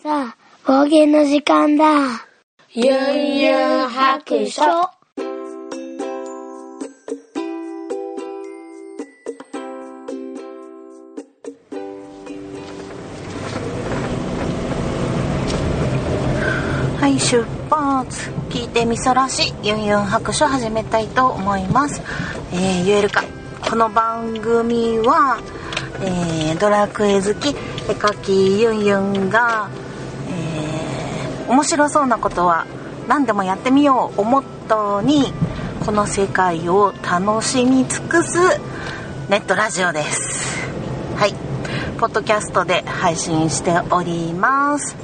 [0.00, 1.84] さあ、方言の時間だ。
[2.72, 4.62] ゆんゆん白書。
[4.62, 4.92] は
[17.08, 18.30] い、出発。
[18.50, 22.00] 聞いてみそらし、ユンユン白書始めたいと思います。
[22.52, 23.24] えー、言えるか。
[23.68, 25.40] この番組は、
[26.00, 29.68] えー、ドラクエ好き、絵描きユンユンが、
[31.48, 32.66] 面白そうなことは
[33.08, 35.32] 何でもやってみようをモットーに、
[35.84, 38.38] この世界を楽しみ尽くす
[39.30, 40.68] ネットラジオです。
[41.16, 41.34] はい。
[41.98, 44.96] ポッドキャストで配信しております。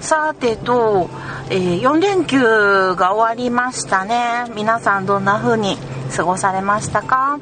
[0.00, 1.08] さてと、
[1.50, 4.50] えー4連休が終わりましたね。
[4.54, 5.78] 皆さんどんな風に
[6.14, 7.38] 過ごされましたか？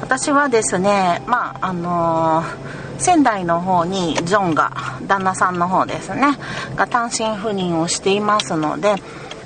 [0.00, 4.72] 私はですね、まあ、あのー仙台の方にジョンが、
[5.06, 6.38] 旦那さんの方ですね、
[6.76, 8.96] が単身赴任をしていますので、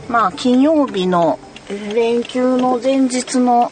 [0.09, 1.39] まあ、金曜日の
[1.95, 3.71] 連休の前日の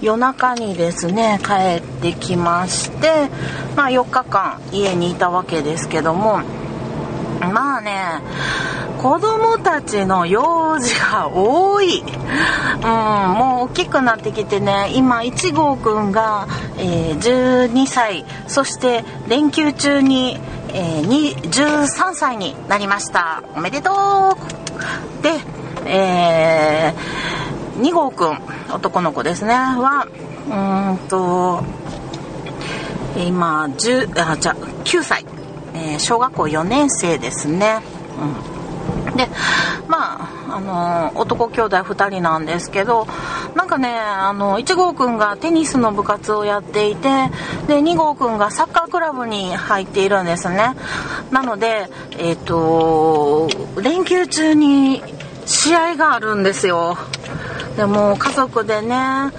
[0.00, 3.28] 夜中にですね帰ってきまして、
[3.76, 6.40] まあ、4日間家にいたわけですけども
[7.40, 8.20] まあね
[9.02, 12.06] 子供たちの用事が多い、うん、
[13.74, 16.46] きくなってきてね今1号くんが、
[16.78, 20.38] えー12歳そして連休中に、
[20.72, 23.42] えー、13歳になりました。
[23.56, 25.22] おめでとう。
[25.22, 25.30] で、
[25.86, 26.94] え
[27.78, 28.38] 2号くん
[28.72, 29.54] 男の子ですね。
[29.54, 30.06] は
[30.48, 31.62] うんと
[33.16, 35.24] 今10あじゃあ9歳、
[35.74, 37.80] えー小学校4年生ですね、
[38.20, 38.53] うん、
[39.16, 39.28] で
[39.88, 43.06] まああのー男兄弟2人なんですけど
[43.54, 47.08] なんかねあの1号くんがテニスの部活をやっていて
[47.66, 50.74] で2号くんがサッカークラブに入っているんですね。
[51.30, 53.48] なのでえっ、と
[53.80, 55.02] 連休中に
[55.46, 56.96] 試合があるんですよ。
[57.76, 59.30] でも家族でね、あ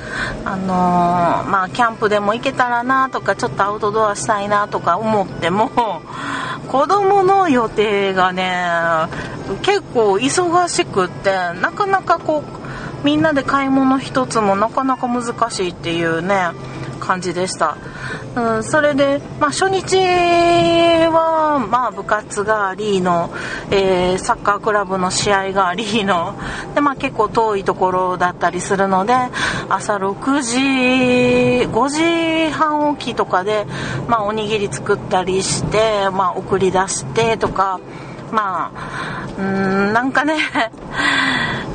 [0.58, 5.71] のーまあ、キャンプでも行けたらなとかちょっとアウトドアしたいなとか思っても
[6.67, 8.67] 子供の予定がね
[9.61, 12.43] 結構忙しくってなかなかこ
[13.04, 16.49] うみんなで買い物一つもなかなか難しいっていうね
[17.05, 17.77] 感じでした、
[18.36, 23.30] うん、それで、まあ、初日は、まあ、部活がありの、
[23.71, 26.36] えーサッカークラブの試合がありの
[26.73, 29.14] で、まあ、結構遠いところだったりするので
[29.70, 33.65] 朝6時5時半起きとかで、
[34.08, 37.80] まあ、おにぎり作ったりして、まあ、送り出してとか
[38.32, 40.38] まあうんなんかね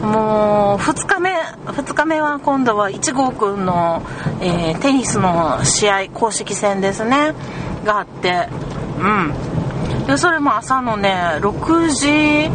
[0.02, 1.30] もう2日目
[1.66, 4.02] 2日目は今度は1号くんの、
[4.40, 7.34] えーテニスの試合公式戦ですね。
[7.84, 8.48] があって
[8.98, 10.06] うん。
[10.06, 12.50] でそれも朝のね6時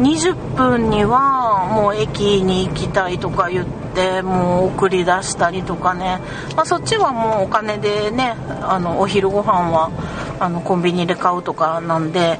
[0.00, 6.20] 20分にはもう駅に行きたいとか言ってもう送り出したりとかね、
[6.54, 9.90] まあ、そっちはもうお金でねあのお昼ご飯は
[10.38, 12.38] あのコンビニで買うとかなんで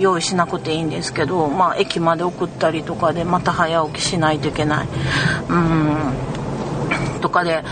[0.00, 4.88] 用意しなくていいんですけど、まあ、駅まで送ったりとかでまた早起きしないといけない。
[5.48, 5.96] うん。
[7.20, 7.62] とかで、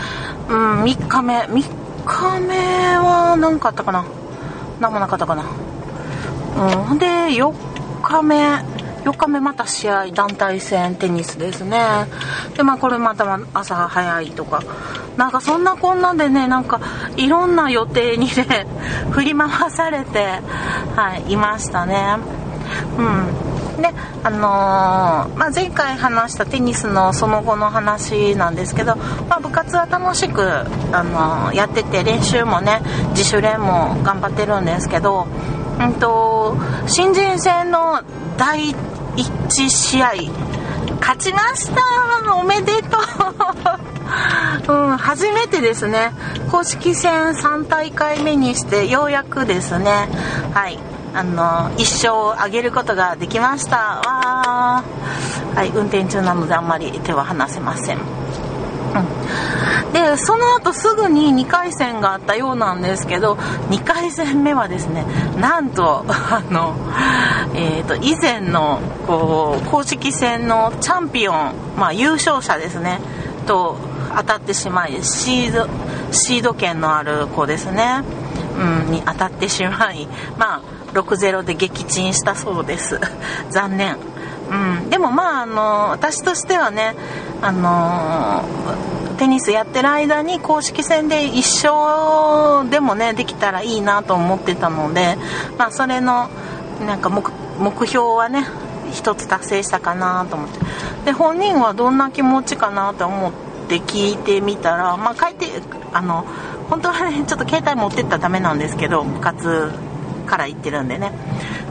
[0.47, 1.63] うん、3日目3
[2.05, 2.55] 日目
[2.97, 4.05] は何かあったかな？
[4.79, 5.43] 何もなかったかな？
[6.91, 6.99] うん。
[6.99, 7.53] で4
[8.03, 8.63] 日目
[9.09, 11.79] 4日目また試合団体戦テニスですね。
[12.55, 14.61] でまあこれまた朝早いとか。
[15.17, 16.79] なんかそんなこんなでねなんか
[17.17, 18.67] いろんな予定にね
[19.11, 20.39] 振り回されて
[20.95, 22.17] はいいましたね。
[22.97, 23.81] うん。
[23.81, 23.89] で
[24.23, 28.95] あのーまあ、前回話したテニスのその後の話なんですけど、
[29.27, 32.81] まあ、部活は楽しく、あのーやってて練習もね
[33.11, 35.27] 自主練も頑張ってるんですけど、
[35.79, 38.01] うん、と新人戦の
[38.37, 38.75] 第
[39.23, 40.13] 1試合。
[40.99, 41.81] 勝ちました
[42.35, 42.97] おめでと
[44.67, 46.13] う、 うん、初めてですね。
[46.51, 50.09] 公式戦3大会目にしてようやくですね。
[50.53, 50.79] はい。
[51.13, 54.01] あの一勝上げることができました。
[54.05, 54.83] わ
[55.55, 57.97] はい運転中なのであんまり手は離せません。
[57.97, 59.93] うん。
[59.93, 63.33] でその後すぐに2回戦があったようなんですけど
[63.69, 65.05] 2回戦目はですね
[65.37, 66.75] なんとあの、
[67.55, 72.99] えー、と以前のこう公式戦のチャンピオン、まあ、優勝者ですね。
[73.47, 73.77] と
[74.15, 75.67] 当たってしまいシード
[76.11, 78.03] シード権のある子ですね、
[78.57, 80.07] うん、に当たってしまい
[80.37, 80.61] まあ
[80.93, 82.99] 6-0で撃沈したそうです。
[83.49, 83.97] 残念。
[84.49, 86.95] うん、でもまああの私としてはね
[87.41, 88.43] あの
[89.19, 95.17] テニスやってる間に公式戦で1勝でもねできたらいいなと思ってたので、
[95.57, 96.29] まあ、それの
[96.85, 97.21] なんか目
[97.59, 98.45] 目標はね
[98.91, 100.59] 一つ達成したかなと思って。
[101.05, 103.33] で本人はどんな気持ちかなと思っ
[103.67, 105.47] て聞いてみたらまあ書いて
[105.93, 106.25] あの
[106.69, 109.71] 本当はね ちょっと携帯持ってったらダメなんですけど部活
[110.25, 111.11] から行ってるんでね。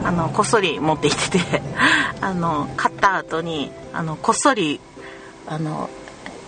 [0.05, 1.63] あのこっそり持って行ってて
[2.21, 4.81] あの買った後にあのこっそり
[5.49, 5.91] あの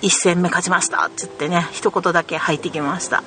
[0.03, 3.23] 1戦目勝ちましたって言ってね一言だけ入ってきました。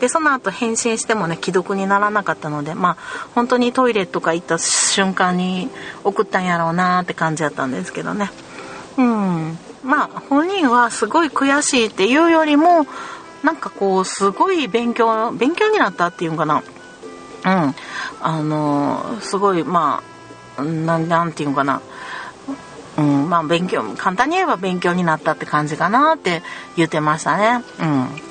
[0.00, 2.96] でその後返信してもね既読にならなかったのでまあ
[3.34, 5.68] 本当にトイレとか行った瞬間に
[6.04, 8.30] 送ったんやろうなって感じだったんですけどね。
[8.96, 9.58] うん。
[9.84, 12.86] まあ本人はすごい悔しいっていうよりも
[13.42, 16.62] なんかこうすごい勉強勉強になったっていうかな。
[17.44, 17.74] うん。
[18.20, 20.02] あのすごいま
[20.56, 21.80] あなんていうのかな。
[22.96, 23.30] うん。
[23.30, 26.42] まあ勉強簡単に言えば勉強になったって感じかなって
[26.76, 27.64] 言ってましたね。
[27.80, 28.27] うん。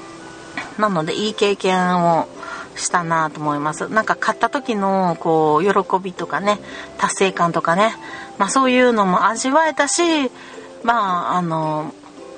[0.80, 2.28] なのでいい経験を
[2.76, 3.90] したなと思います。
[3.90, 6.60] なんか買った時のこう喜びとかね
[6.98, 7.96] 達成感とかね。
[8.38, 10.04] まあそういうのも味わえたし
[10.84, 11.94] まああの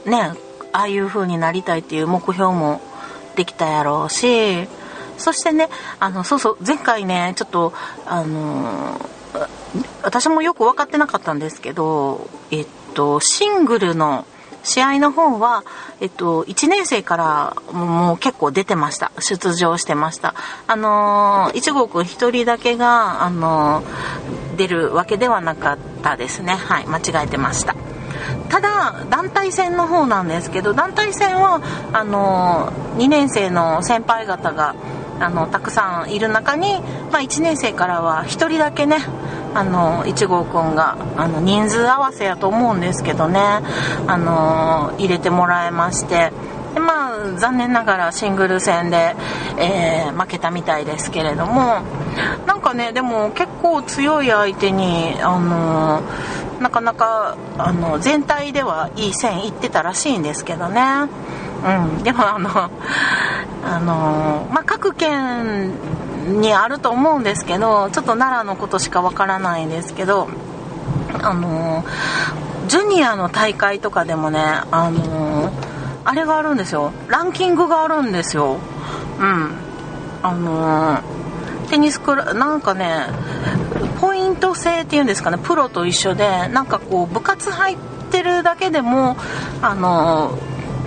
[0.05, 0.33] ね
[0.71, 2.81] ああいう風になりたいっていう目標も
[3.35, 4.67] できたやろうし
[5.17, 5.69] そしてね
[5.99, 7.73] あのそうそう前回ねちょっと
[8.05, 8.99] あの
[10.03, 14.25] 私もよく分かってなかったんですけどえっとシングルの
[14.63, 15.63] 試合の方は、
[15.99, 19.11] えっと、1年生からもう結構出てました。
[19.19, 20.35] 出場してました。
[20.67, 23.83] あの1号くん1人だけが、あの
[24.57, 26.53] 出るわけではなかったですね。
[26.53, 27.75] はい間違えてました。
[28.49, 31.61] ただ団体戦の方なんですけど団体戦は
[31.93, 34.75] あの2年生の先輩方が
[35.19, 36.79] あのたくさんいる中に、
[37.11, 38.97] まあ、1年生からは1人だけね
[39.53, 46.31] あの1号くんがあの人数合わせやと思うんですけどねあの入れてもらえまして
[46.73, 49.15] でまあ残念ながらシングル戦で、
[49.57, 51.81] えー、負けたみたいですけれども
[52.45, 56.01] なんかねでも結構強い相手にあの
[56.61, 60.81] なかなかあの全体ではいい線いってたらしいんですけどね。
[61.65, 62.03] うん。
[62.03, 62.49] でもあの
[63.63, 65.73] あのまあ各県
[66.41, 70.29] にあると思うんですけどちょっと奈良のことしかわからないんですけど
[71.21, 71.83] あの
[72.67, 74.39] ジュニアの大会とかでもね
[74.71, 75.51] あの
[76.05, 76.91] あれがあるんですよ。
[77.07, 78.57] ランキングがあるんですよ。
[79.19, 79.51] うん。
[80.21, 81.01] あの
[81.69, 83.07] テニスクラなんかね
[84.01, 87.77] ポイント制っていうんですかねプロと一緒でなんかこう部活入っ
[88.11, 89.17] てるだけでも
[89.61, 90.37] あの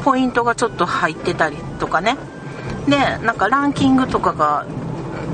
[0.04, 2.16] ポイントがちょっと入ってたりとかね。
[2.88, 4.66] でなんかランキングとかが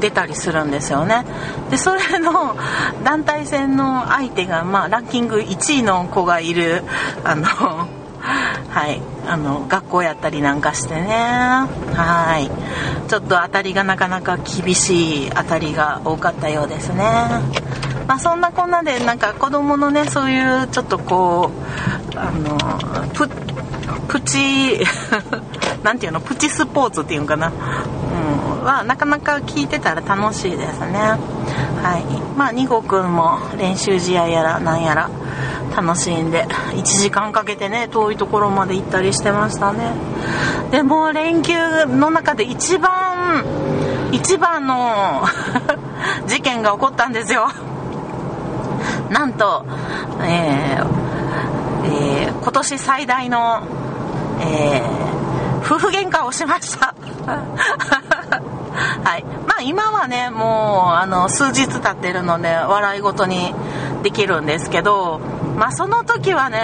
[0.00, 1.24] 出たりするんですよね。
[1.70, 2.56] でそれの
[3.04, 6.82] 団体戦の相手が、まあ、ランキング1位の子がいる
[7.24, 7.46] あの
[8.68, 11.08] はいあの学校やったりなんかしてね。
[11.94, 12.50] はい。
[13.08, 17.04] ちょっと当たりがなかなか厳しい当たりが多かったようですね。
[18.08, 21.50] まあそんなこんなでなんか子供のねそういうちょっとこ
[22.14, 22.56] うあの
[23.12, 23.28] プ
[24.08, 24.80] プチ
[25.84, 27.52] なんていうのプチスポーツっていうのかな、
[28.60, 30.98] うん、はなかなか聞いてたら楽しいですね。
[31.82, 32.04] はい。
[32.36, 35.10] まあ2号くんも練習試合やらなんやら
[35.76, 39.92] 楽しんで1時間かけてね遠いところまで行ったりしてましたね。
[40.70, 43.44] でも連休の中で一番
[44.12, 45.24] 一番の
[46.26, 47.48] 事件が起こったんですよ。
[49.10, 49.64] なんと、
[50.22, 51.08] えー
[51.84, 53.62] えー、今年最大の、
[54.40, 56.94] えー、夫婦喧嘩をしました。
[59.04, 59.24] はい。
[59.46, 63.54] まあ今はねもうあの数日経ってるので笑い事に
[64.02, 65.20] できるんですけど
[65.56, 66.60] まあその時はね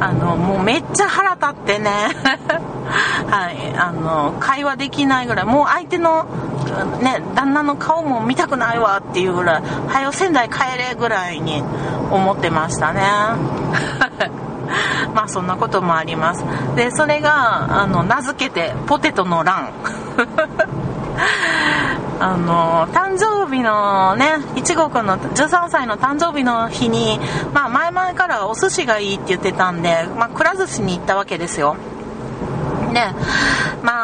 [0.00, 1.90] あのもうめっちゃ腹立ってね。
[3.30, 3.74] はい。
[3.76, 6.26] あの会話できないぐらいもう相手の
[7.02, 11.62] ね旦那の顔も見たくないわっていうぐらい「はよ仙台帰れ」ぐらいに
[12.10, 13.02] 思ってましたね。
[15.14, 16.44] まあそんなこともあります。
[16.76, 19.70] でそれがあの名付けてポテトの欄。
[22.20, 27.20] あの誕生日のねいちごくんの13歳の誕生日の日に、
[27.54, 31.76] まあ、前々からお寿司がいいって言ってたんで、まあ、くら寿司に行ったわけですよ。
[32.92, 33.00] で
[33.82, 33.98] まあ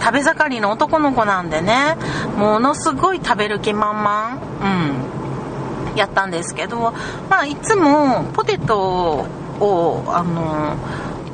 [0.00, 1.96] 食べ盛りの男の子なんでね。
[2.36, 6.92] ものすごい食べる気満々うんやったんですけど
[7.28, 9.26] まあいつもポテト
[9.60, 10.76] をあの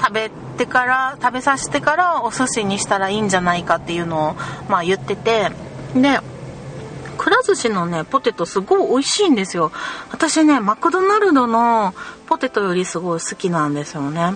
[0.00, 4.34] 食べてから食べさせてからお寿司にしたらいいんじゃないかっていうのを、
[4.68, 5.50] まあ、言ってて
[5.94, 6.18] で
[7.18, 9.70] くら寿司のねポテトすごい美味しいんですよ。
[10.10, 11.94] 私ねマクドナルドの
[12.26, 14.34] ポテトよりすごい好きなんですよね。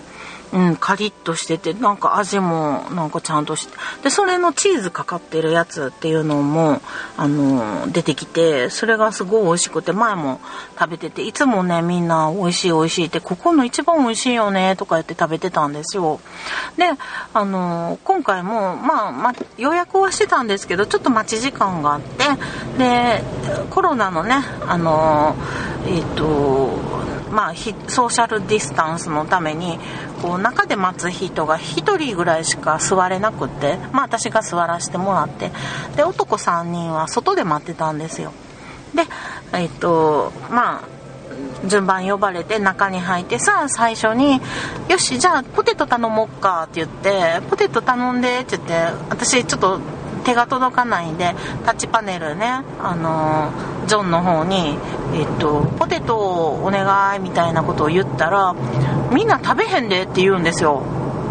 [0.53, 6.81] うん、カリッとしてて、なんか味もなんかちゃんとして、で、それのチーズかかってるやつっていうのも、
[7.17, 10.41] あの、出てきて、それがすごい美味しくて、前も
[10.79, 16.21] 食べてて、いつもね、みんな美味しい美味しいって、ここの一番美味しいよね、とか言って食べてたんですよ。
[16.77, 16.91] で、
[17.35, 22.25] あの、今回も、まあ、まあ、予約はしてたんですけど、ちょっと待ち時間があって、
[22.79, 23.23] で、
[23.71, 24.37] コロナのね、
[24.67, 25.37] あの、
[25.87, 29.79] えっ、ー、と、まあ、ソーシャルディスタンスのために
[30.23, 35.51] こう中で待つ人が1人ぐらいしか座れなくってまあ私が座らせてもらって
[35.97, 38.33] で男3人は外で待ってたんですよ。
[38.95, 39.03] で
[39.53, 40.99] えっとまあ
[41.67, 44.41] 順番呼ばれて中に入ってさ最初に
[44.89, 48.75] 「よしじゃあポテト頼もうか」って言って「ポテト頼んで」って言って
[49.11, 49.81] 私ちょっと
[50.29, 53.51] 手が届かないんでタッチパネルねあの
[53.87, 54.77] ジョンの方に、
[55.15, 58.55] えっと「ポテトをお願い」みたいなことを言ったら
[59.11, 60.83] 「みんな食べへんで」って言うんですよ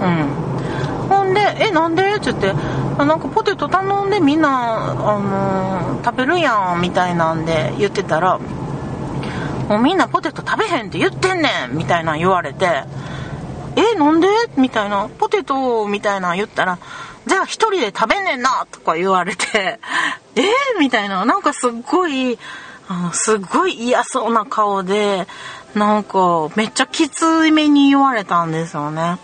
[0.01, 2.53] うんほんで「えなんで?」って言って
[2.97, 8.39] 「なんかポテト頼んでみんな、あの食べるやん」みたいなんで言ってたら
[9.69, 12.83] 「もうみんなポテト食べへんって言ってんねん」みたいな言われて
[13.77, 14.27] 「えなんで?」
[14.57, 16.79] みたいな「ポテト」みたいな言ったら
[17.27, 19.79] 「じゃあ一人で食べねんなとか言われて、
[20.35, 20.41] え？
[20.41, 22.39] ー、みたいな、なんかすっごい、
[22.87, 25.27] あの、すっごい嫌そうな顔で、
[25.75, 29.17] なんか、めっちゃきついめに言われたんですよね。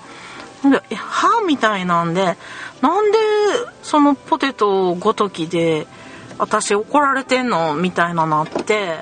[0.63, 1.41] で、は？
[1.47, 2.37] みたいなんで、
[2.81, 3.17] なんで、
[3.81, 5.87] そのポテトごときで、
[6.37, 7.73] 私怒られてんの？
[7.75, 8.99] みたいななって、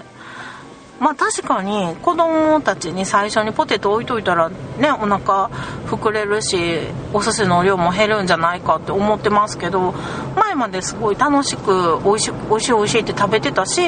[1.02, 4.56] まあ確かに子供たちに最初にポテト置いといたらね
[4.92, 5.50] お腹
[5.88, 6.82] 膨れるし
[7.12, 9.96] お寿司の量も減るんじゃないかって思ってますけど
[10.36, 13.82] 前まですごい楽しく美味し美味しい美味しいって食べてたし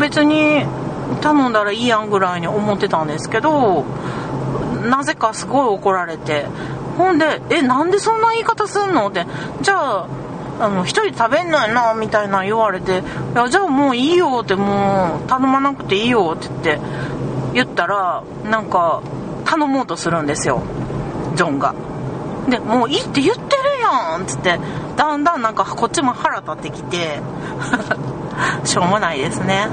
[0.00, 0.64] 別に
[1.20, 3.84] 頼んだらいいやんぐらいに思ってたんですけど
[4.88, 6.46] なぜかすごい怒られて
[6.96, 9.26] ほんで「えなんでそんな言い方すんの?」って
[9.60, 10.06] じゃあ
[10.60, 13.02] あの、一人食べんのやな、みたいな言われて、い
[13.34, 16.80] や、じゃあもういいよって、もう、頼まなくていいよって言って、
[17.54, 19.02] 言ったら、なんか、
[19.46, 20.62] 頼もうとするんですよ、
[21.34, 21.74] ジョンが。
[22.48, 24.60] で、もういいって言ってるやんつって、
[24.96, 27.20] だんだんなんかこっちも腹立ってきて、
[28.64, 29.68] しょうもないですね。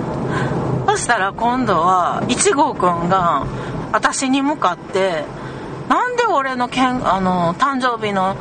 [0.87, 3.43] そしたら今度は、1号くんが、
[3.91, 5.25] 私に向かって、
[5.89, 8.35] なんで俺のけん、あの、誕生日の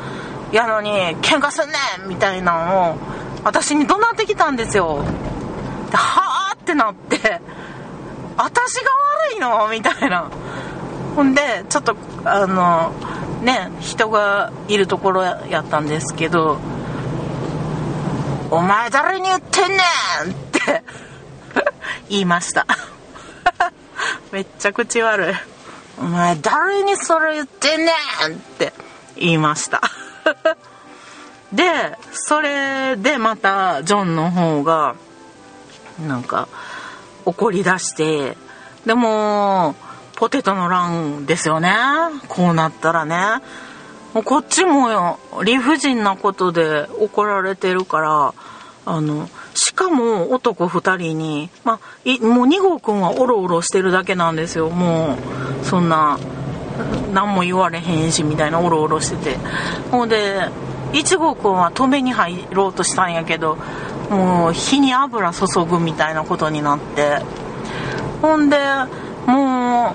[0.52, 0.90] やのに
[1.22, 1.74] 喧嘩すんね
[2.06, 2.96] んみたいなのを
[3.44, 5.04] 私に怒鳴ってきたんですよ
[5.90, 7.40] ではあってなって
[8.36, 8.90] 私が
[9.30, 9.68] 悪いの？
[9.68, 10.30] みたいな
[11.14, 12.92] ほんでちょっとあの
[13.42, 16.58] ね人がいるところやったんですけど
[18.50, 19.76] 「お前誰に言ってんね
[20.26, 20.82] ん!」って
[22.08, 22.66] 言いました
[24.32, 25.34] めっちゃ口悪い
[25.98, 27.92] 「お前誰にそれ言ってんね
[28.28, 28.72] ん!」って
[29.16, 29.80] 言いました
[31.52, 34.95] でそれでまたジョンの方が
[36.06, 36.49] なんか
[37.25, 38.37] 怒り出して
[38.85, 39.75] でも
[40.16, 41.75] ポテトの欄ですよね。
[42.28, 43.42] こうなったらね。
[44.14, 48.35] もうこっちも理不尽なことで怒られてるから
[48.87, 54.71] あのしかも男2人に、まあ、もう2号くんはおろおろしてるだけなんですよ。
[54.71, 55.18] も
[55.62, 56.18] うそんな
[57.12, 59.38] 何も言われへんしみたいなおろおろしてて。
[59.90, 60.49] ほんで
[60.92, 63.59] 1号くんは止めに入ろうとしたんやけど
[64.11, 67.23] もう火に油注ぐみたいなことになって。
[68.23, 68.59] ほんで
[69.26, 69.95] も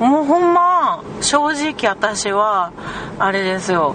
[0.00, 2.72] うもうほんま正直私は
[3.18, 3.94] あれですよ。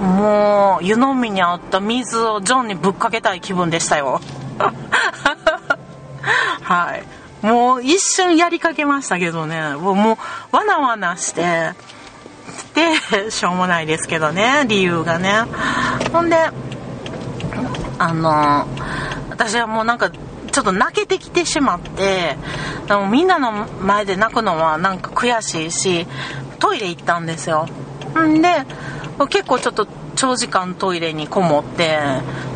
[0.00, 4.20] もう湯飲みにあった水をジョンにぶっかけたい気分でしたよ。
[6.62, 7.04] はい。
[7.42, 9.74] もう一瞬やりかけましたけどね。
[9.74, 10.18] も
[10.52, 11.72] うわなわなして
[12.74, 15.44] で しょうもないですけどね理由がね。
[16.12, 16.36] ほんで
[17.98, 18.66] あの
[19.30, 22.36] 私はもうなんかちょっと泣けてきてしまって
[22.86, 26.06] でもみんなの前で泣くのはなんか悔しいし
[26.58, 27.66] トイレ行ったんですよ。
[28.18, 28.64] んで
[29.28, 31.98] 結構ちょっと長時間トイレにこもって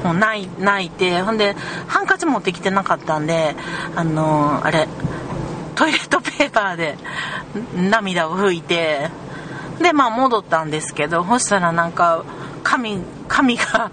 [0.05, 0.49] もう泣
[0.85, 1.55] いてほんで
[1.87, 3.55] ハンカチ持ってきてなかったんで
[3.95, 4.89] あのあれ
[5.75, 6.97] トイレットペーパーで
[7.75, 9.11] 涙を拭いて
[9.81, 12.25] でまあ戻ったんですけどそしたらなんか
[12.63, 12.99] 髪
[13.29, 13.91] 髪が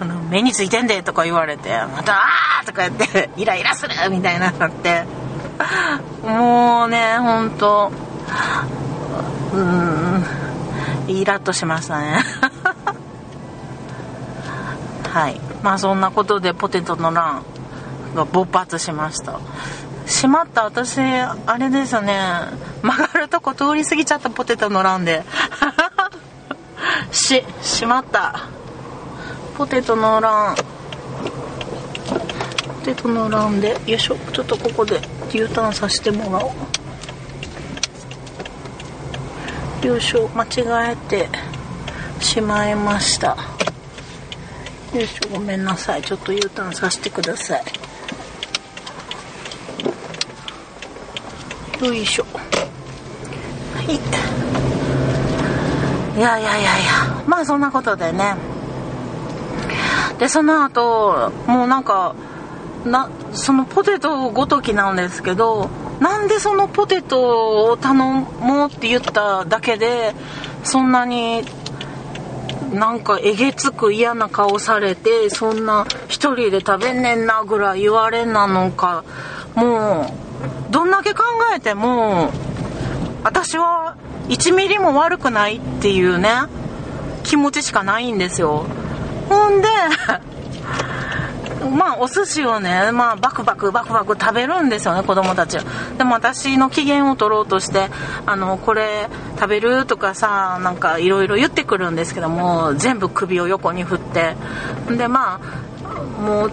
[0.00, 5.04] あの目についてんでとか言われてまたあーとか言ってイライラするみたいななって
[6.22, 7.92] もうねほんと
[9.52, 10.24] うん
[11.08, 12.24] イラッとしましたね。
[15.12, 15.38] はい。
[15.62, 17.44] まあそんなことでポテトの欄
[18.14, 19.40] が勃発しました。
[20.06, 20.64] しまった。
[20.64, 22.18] 私あれですね。
[22.82, 25.22] 曲がるとこ通り過ぎちゃったポテトの欄で。
[27.12, 28.44] ししまった。
[29.58, 30.62] ポテトの欄ポ
[32.82, 33.78] テトの欄で。
[33.84, 34.16] よいしょ。
[34.32, 34.98] ちょっとここで
[35.34, 36.54] U ターンさせてもらお
[39.84, 39.86] う。
[39.86, 40.26] よいしょ。
[40.28, 41.28] 間違えて
[42.18, 43.51] しまいました。
[44.94, 46.02] よいしょごめんなさい。
[46.02, 47.62] ちょっと U ターンさせてください。
[51.84, 52.26] よいしょ。
[52.32, 53.94] はい
[56.14, 57.22] いやいやいやいや。
[57.26, 58.36] まあそんなことでね。
[60.18, 62.14] でその後もうなんか
[62.84, 65.70] なそのポテトごときなんですけど
[66.00, 70.14] なんでそのポテトを頼もうって言っただけで
[70.64, 71.44] そんなに
[72.72, 79.04] なんかえげつく嫌な顔されてそんな1人で食べんねんなぐらい言われなのか。
[79.54, 80.14] も
[80.68, 81.22] うどんだけ考
[81.54, 82.30] えても
[83.22, 83.96] 私は
[84.28, 86.30] 1ミリも悪くないっていうね
[87.22, 88.64] 気持ちしかないんですよ。
[89.28, 89.68] ほんで
[91.70, 95.64] まあお寿司をね、まあ、バクバクバクバク食べるんですよね子供たちは。
[95.98, 97.88] でも私の機嫌を取ろうとして
[98.26, 104.34] あのこれ食べるとかさなんかいろいろ言ってくるんですけども全部首を横に振って。
[104.96, 105.62] でまあ
[106.20, 106.52] もう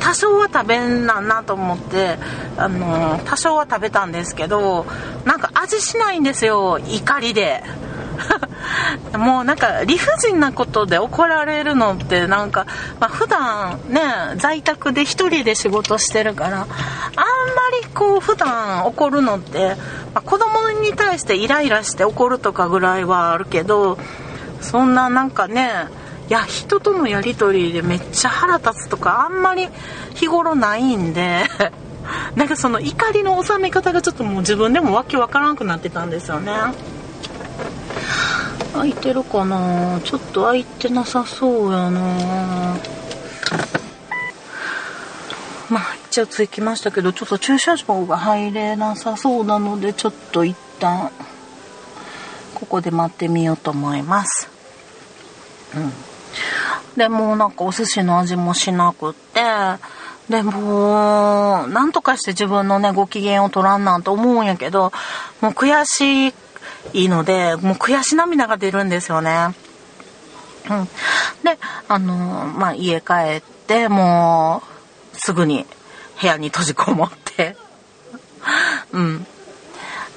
[0.00, 2.18] 多少は食べんなんなと思って
[2.56, 4.86] あの多少は食べたんですけど
[5.24, 7.62] なんか味しないんですよ怒りで。
[9.16, 12.66] もうなんか理不尽なことで怒られるのってなんか、
[13.00, 14.00] まあ、普段ね
[14.36, 16.66] 在宅で1人で仕事してるからあんま
[17.82, 19.76] りこう普段怒るのって、
[20.14, 23.98] まあ、子供に対してイライラして怒るとかぐらいはあるけど
[24.60, 25.88] そんななんかね
[26.28, 29.68] いや人とのやり取りでめっちゃ腹立つとかあんまり
[30.14, 31.44] 日頃ないんで
[32.36, 36.52] なんかその怒りの収め方がちょっともう自分でもわけわからなくなってたんですよね。
[38.74, 40.00] 開いてるかな？
[40.04, 42.00] ちょっと開いてなさそうやな。
[45.70, 51.10] まあ一応つきましたけどちょっと駐車場が入れなさそうなのでちょっと一旦
[52.54, 54.48] ここで待ってみようと思います。
[55.76, 55.92] うん。
[56.96, 59.40] でもなんかお寿司の味もしなくって
[60.28, 64.92] でもなんとかして自分のねご機嫌を取らんなんと思うんやけど
[65.40, 66.34] もう悔しい
[66.92, 69.54] いいのでもう悔し涙が出るんですよね。
[70.70, 70.84] うん、
[71.44, 72.14] であの
[72.46, 74.62] まあ家帰っても
[75.14, 75.66] うすぐに
[76.20, 77.56] 部屋に閉じこもって。
[78.92, 79.26] うん。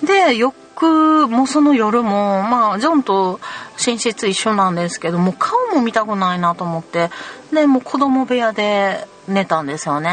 [0.04, 3.40] で翌もその夜もまあジョンと
[3.86, 7.12] 寝室一緒なんですけども顔も見たくないなと思って。
[7.54, 10.12] でもう子供部屋で寝たんですよね。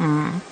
[0.00, 0.42] うん。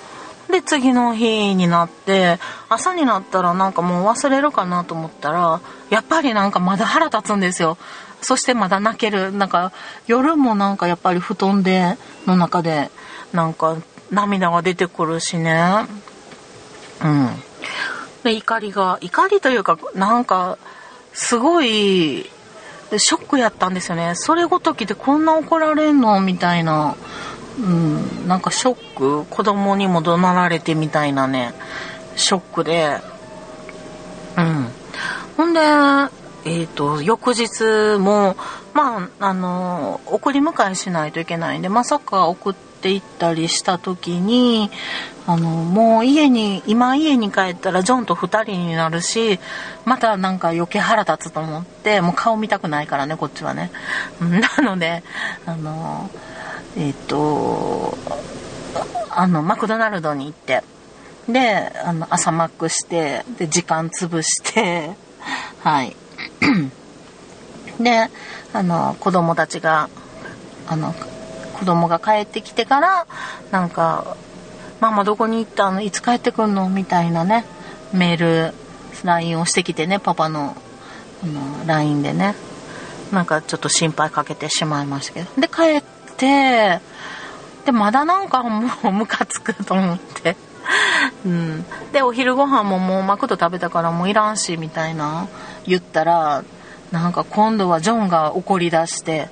[0.51, 5.61] で次の日になって朝になったらなんかもう忘れるかなと思ったら
[5.91, 7.79] やっぱりなんかまだ腹立つんですよ。
[8.23, 9.33] そしてまだ泣ける。
[9.33, 9.73] なんか
[10.07, 12.91] 夜もなんかやっぱり布団での中で
[13.33, 13.77] なんか
[14.11, 15.87] 涙が出てくるしね。
[17.03, 17.29] うん。
[18.25, 20.59] で怒りが怒りというかなんか
[21.13, 22.31] すごい
[22.99, 24.15] ショックやったんですよね。
[24.15, 26.97] それごときでこんな怒られんのみたいな
[27.61, 29.25] うん、なんかショック？
[29.27, 31.53] 子供にも怒鳴られてみたいなね。
[32.17, 32.99] ショックで。
[34.37, 34.69] うん。
[35.37, 38.37] ほんでえっ、ー、と翌日も
[38.73, 44.71] まああの送り迎えしないといけないんでまさか送って行ったりした時に
[45.27, 49.39] あのもう家に今家に帰ったらジョンと2人になるし
[49.85, 53.71] またなんか余計腹立つと思ってもう顔見たくないからねこっちはね。
[54.21, 55.03] なので
[55.47, 56.11] あの
[56.77, 57.97] えっ、と
[59.11, 60.63] あのマクドナルドに行って
[61.29, 64.91] であの朝マックしてで時間潰して
[65.63, 65.97] はい。
[67.81, 68.11] で
[68.53, 69.89] あの子供たちが
[70.69, 70.95] あの
[71.59, 73.07] 子供が帰ってきてから
[73.51, 74.17] なんか
[74.81, 75.81] 「ママどこに行ったの？
[75.83, 77.45] いつ帰ってくんの?」みたいなね
[77.93, 78.17] メー
[78.51, 78.55] ル
[79.05, 80.57] LINE をしてきてねパパの
[81.23, 82.35] あの LINE でね。
[83.13, 85.41] なんかちょっと心配かけてしまいましたけど。
[85.41, 90.37] で帰ってでまだなんかもうムカつくと思って。
[91.25, 95.29] うん、でお昼ご飯ももうマクド食べたからもういらんしみたいな
[95.67, 96.45] 言ったら
[96.93, 99.29] なんか今度はジョンが怒り出して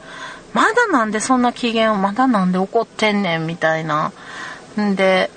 [0.53, 4.13] まだなんでそんな機嫌をまだなんで怒ってんねんみたいな。
[4.81, 5.31] んで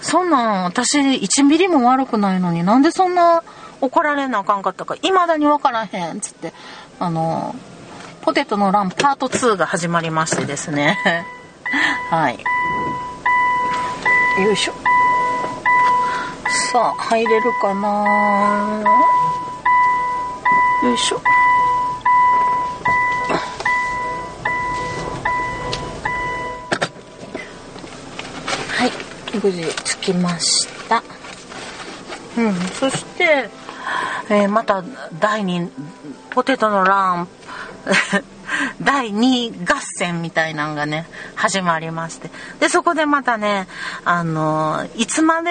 [0.00, 3.42] そんなん私1ミリも悪くないのになんでそんな
[3.80, 6.52] 怒られなあかんかったか未だに分からへんっつって
[6.98, 7.54] あの
[8.24, 10.96] ポテトのランパート2が始まりましてですね。
[12.08, 12.42] はい。
[14.42, 14.72] よいしょ。
[16.72, 18.82] さあ入れるかな。
[20.84, 21.20] よいしょ。
[28.70, 28.92] はい。
[29.34, 31.02] 無事着きました。
[32.38, 32.54] うん。
[32.72, 33.50] そして
[34.30, 34.82] えー、また
[35.20, 35.68] 第2
[36.30, 37.28] ポテトのラン
[38.80, 43.66] 第2合戦みたいなのがね始まりましてでそこでまたね
[44.04, 45.50] あのいつまで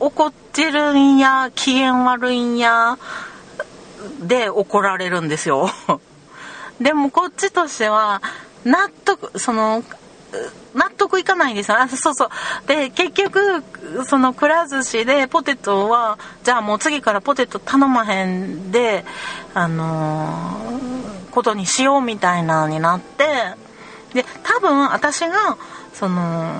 [0.00, 2.98] 怒ってるんや機嫌悪いんや
[4.20, 5.70] で怒られるんですよ
[6.80, 8.20] でもこっちとしては
[8.64, 9.84] 納得その
[10.74, 11.78] 納得いかないんですよ。
[11.78, 12.28] あ、そうそう。
[12.66, 13.62] で、結局、
[14.06, 19.04] そのくら寿司でポテトは、じゃあもう次からポテト頼まへんで、
[19.52, 23.24] あのー、ことにしようみたいなのになって、
[24.14, 25.56] で、多分私が、
[25.92, 26.50] その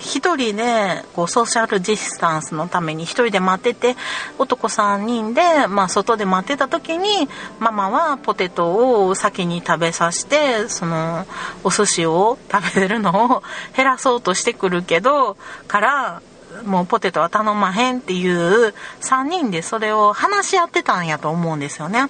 [0.00, 3.96] 1人でこうソーシャルディスタンスのために1人で待ってて
[4.38, 11.26] 男3人で、まあ、外で待ってた時にママはポテトを先に食べさせてその
[11.64, 13.42] お寿司を食べるのを
[13.74, 16.22] 減らそうとしてくるけどから
[16.64, 22.08] もうポテトは頼まへんっていう3人でそれを話し合ってたんやと思うんですよね。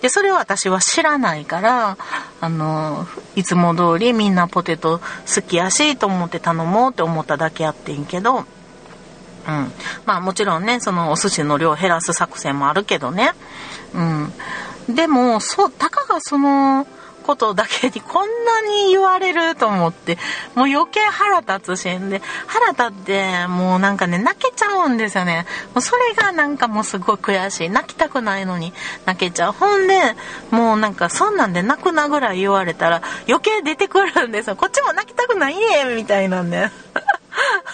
[0.00, 1.98] でそれを私は知らないから
[2.40, 8.44] あのいつも通りみんなポテト好きやしと思って頼もうって思っただけやってんけど、うん、
[10.06, 13.32] まあもちろんねそのお寿司の量を減らす作戦もあるけどね、
[14.88, 16.86] うん、でもそうたかがその
[17.28, 20.16] ことだけにこんなに言われると思って、
[20.54, 25.44] もう余計腹立つしんで、腹立ってもうなんかね、泣けちゃうんですよね。
[25.74, 27.68] もうそれがなんかもうすごい悔しい。
[27.68, 28.72] 泣きたくないのに
[29.04, 29.52] 泣けちゃう。
[29.52, 30.00] ほんで、
[30.50, 34.56] もうなんかそんなんで泣くなぐらい言われたら余計出てくるんですよ。
[34.56, 36.70] こっちも泣きたくないねみたいなんで。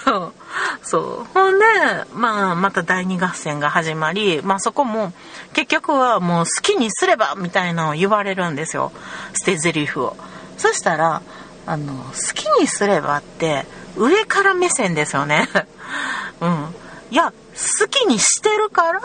[0.85, 1.25] そう。
[1.33, 1.65] ほんで、
[2.13, 5.13] まあ、また第二合戦が始まり、まあそこも、
[5.55, 8.93] 結局はもう好きにすればみたいなのを言われるんですよ。
[9.35, 10.17] 捨て台詞を。
[10.59, 11.23] そしたら、
[11.67, 13.65] あの、好きにすればって、
[13.97, 15.49] 上から目線ですよね。
[16.41, 16.75] うん。
[17.11, 17.33] いや、
[17.81, 19.01] 好きにしてるから、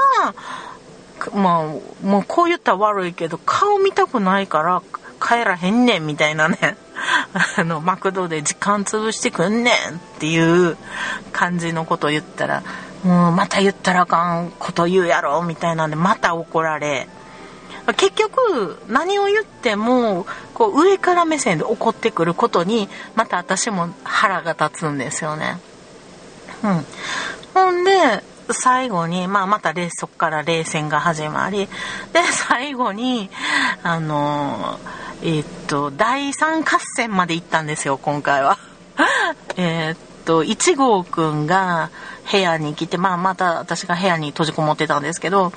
[1.33, 4.81] まあ、もうこう言ったら悪いけど、顔見たくないから
[5.19, 6.77] 帰らへんねんみたいなね。
[7.57, 10.77] あの、マクドで時間潰してくんねんっていう
[11.31, 12.63] 感じのこと言ったら、
[13.03, 17.07] もうまた言ったらあかんこと言うやろみたいなんでまた怒られ、
[17.95, 25.59] 結局何を言ってもこう上から目線で怒ってくることにまた私も腹が立つんですよね。
[26.63, 26.85] うん。
[27.53, 31.69] ほんで、最後に、まあ、またそこから冷戦が始まり、で、
[32.31, 33.29] 最後に、
[33.83, 34.79] あの
[35.21, 38.57] えー、っと、第3合戦まで行ったんですよ、今回は。
[39.57, 41.89] えっと、1号くんが
[42.31, 45.51] 部屋に来て、まあ、また私が部屋に閉じこもってたんですけど、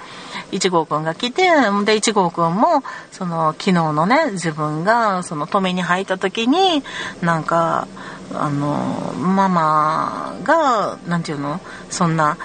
[0.50, 6.83] 1号くんが来て、で、1号くんも、その、昨日のね、自分が、その、止めに入った時に、
[7.20, 7.87] なんか、
[8.35, 12.38] あの、ママが、なんていうのそんな、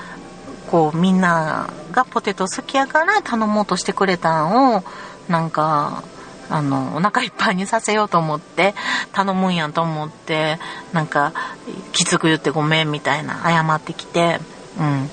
[0.69, 4.84] こう、みんながポテト好きやから頼もうとしてくれたんを、
[5.27, 6.03] なんか、
[6.49, 8.73] あのお腹いっぱいにさせようと思って
[9.12, 10.60] 頼むんやと思って
[10.93, 11.34] なんか
[11.91, 14.39] きつく言ってごめんみたいな謝ってきて
[14.80, 15.10] うん。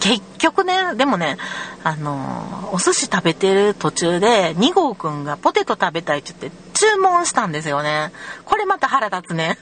[0.00, 1.36] 結局ねでもね
[1.82, 8.10] あのお寿司食べてる途中で2号くんがポテト食べたいって言って注文したんですよね。
[8.44, 9.58] これまた腹立つね。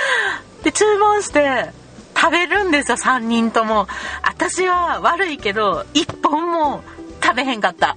[0.62, 1.72] で注文して
[2.26, 3.86] 食べるんですよ3人とも。
[4.24, 6.82] 私は悪いけど1本も
[7.22, 7.96] 食べへんかった。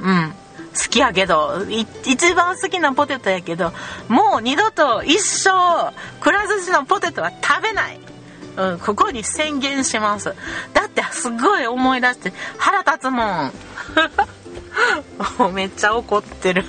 [0.00, 0.32] うん。
[0.74, 1.64] 好きやけど
[2.04, 3.72] 一番好きなポテトやけど
[4.08, 7.98] もう二度と一生くら寿司のポテトは食べない、
[8.56, 10.34] うん、ここに宣言します。
[10.72, 13.52] だってすごい思い出して腹立つもん。
[15.54, 16.64] めっちゃ怒ってる。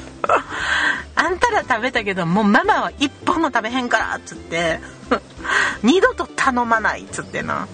[1.16, 5.01] あんたら食べたけどもうママは一本も食べへんからっつって。
[5.84, 7.67] 二度と頼まないっつってな。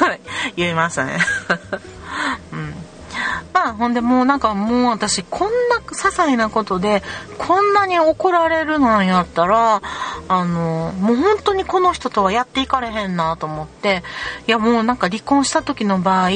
[0.56, 1.18] 言いましたね。
[2.52, 2.74] うん。
[3.52, 7.02] まあほんでもうなんかもう私こんな些細なことで
[7.38, 9.82] こんなに怒られるなんやったら
[10.28, 14.02] あのもう本当にこの人とはやっていかれへんなと思って
[14.46, 16.30] いやもうなんか離婚した時の場合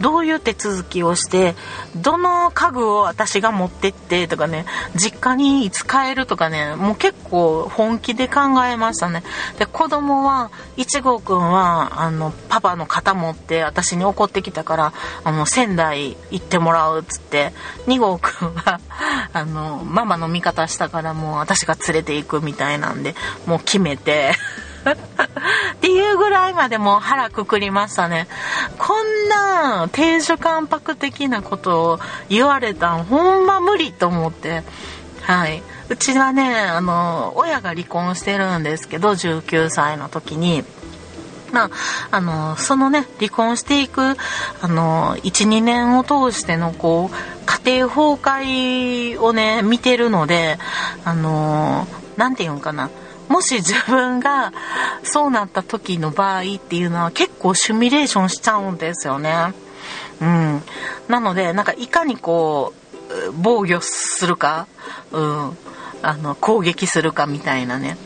[0.00, 1.54] どういう手続きをして
[1.96, 9.22] どの家具を私が持ってってとかね実家にいつ帰るとかねもう結構本気で考えましたね。
[9.58, 14.92] で子供は1号くんはあのパパの肩持って私に怒ってきたから
[15.24, 17.52] あの仙台行ってもらうっつって
[17.86, 18.80] 2号くんは
[19.32, 23.14] あのママの味方したからもう私が連れて行くみたいなんで
[23.46, 24.32] もう決めて
[24.90, 28.28] っていうぐらいまでもう腹くくりましたね。
[28.78, 34.62] こんな亭主関白的なことを言われたんほんま無理と思って。
[35.22, 35.62] はい。
[35.88, 40.64] うちはねあの親が離婚してるんですけど19歳の時に。
[41.52, 41.70] まあ、
[42.10, 44.14] あのそのね離婚していくあ
[44.68, 50.58] の12年を通してのこう家庭崩壊をね見てるので
[51.04, 51.86] あの
[52.16, 52.90] 何て言うんかな
[53.28, 54.52] もし自分が
[55.04, 59.54] そうなった時の場合っていうのは結構シミュレーションしちゃうんですよね。
[60.20, 60.62] うん。
[61.08, 64.66] なので、なんかいかにこう、防御するか、
[65.12, 65.56] うん。
[66.02, 67.96] あの、攻撃するかみたいなね。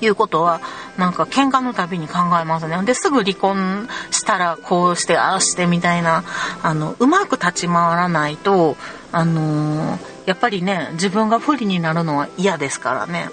[0.00, 0.60] いうことは、
[0.96, 2.80] なんか喧嘩のたびに考えますね。
[2.84, 6.24] で、すぐ離婚したらこうして、ああしてみたいな、
[6.62, 8.76] あの、うまく立ち回らないと、
[9.12, 13.30] あのー、やっぱりね、自分が不利になるのは嫌ですからね。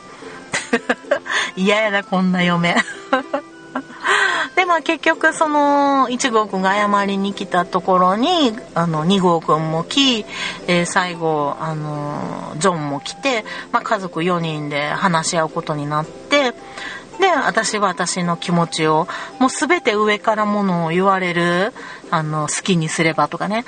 [1.55, 2.75] 嫌やだ、こんな嫁。
[4.55, 10.25] で、まあ結局その1号くんが謝りに来たところに、あの2号くんも来、
[10.67, 16.24] え、最後、あの、ジョンも来て、まあ家族4人で話し合うことになって、
[17.35, 19.07] 私は私の気持ちを、
[19.39, 21.73] もう全て上からものを言われる、
[22.11, 23.65] あの、好きにすればとかね、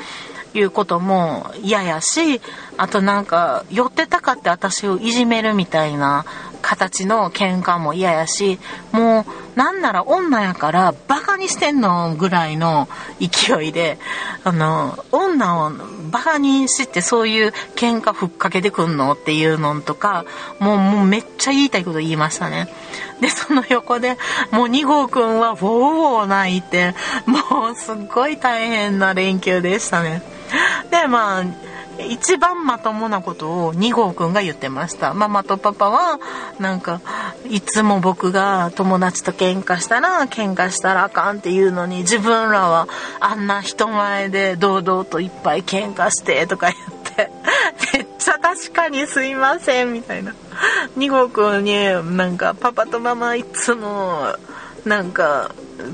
[0.54, 2.42] いうことも嫌やし、
[2.78, 6.26] あとなんか、寄ってたかって私をいじめるみたいな
[6.68, 8.60] 形の喧嘩も嫌やし、
[8.92, 12.90] もう、なんなら女やからバカにしてんのぐらいの
[13.22, 13.98] 勢いで、
[14.44, 15.72] あの、女を
[16.12, 20.26] バカにしてそういう喧嘩ふっかけてくんのっていうのとか、
[20.60, 22.68] もう、もうめっちゃ言いたいこと言いましたね。
[23.22, 24.18] で、その横で、
[24.52, 30.22] もう2号くんはウォーウォー泣いて、もうすっごい大変な連休でしたね。
[30.92, 31.44] で、まあ、
[32.00, 35.14] 一番まともなことを2号くんが言ってました。
[35.14, 36.20] ママとパパは、
[36.60, 37.02] なんか、
[37.50, 42.88] いつも僕が友達と喧嘩したら、喧嘩したらあかんって言うのに、自分らは
[43.20, 47.32] あんな人前で堂々といっぱい喧嘩してとか言って、
[47.94, 50.34] めっちゃ確かにすいません、みたいな。
[50.98, 51.76] 2号くんに、
[52.16, 54.36] なんか、パパとママいつも、
[54.86, 55.52] なんか、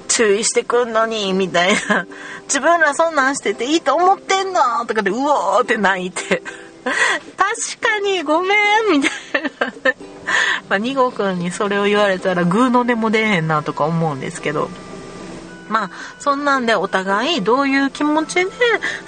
[0.08, 2.06] 注意してくんのに、みたいな。
[2.48, 4.86] 自分らそんなんしてていいと思ってんの？
[4.86, 6.44] とかで、うおーって泣いて。
[6.84, 6.94] 確
[7.80, 8.56] かにごめ
[8.90, 9.94] んみたいな。
[10.70, 14.70] まあ、2号くんにそれを言われたら、グーの音も出へんなとか思うんですけど。
[15.70, 18.52] まあ、そんなんでお互いどういう気持ちで、